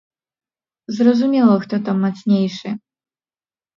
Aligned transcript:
Зразумела, 0.97 1.55
хто 1.65 1.75
там 1.89 1.97
мацнейшы. 2.07 2.69